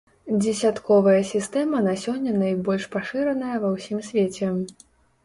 [0.43, 4.51] Дзесятковая сістэма на сёння найбольш пашыраная ва ўсім свеце.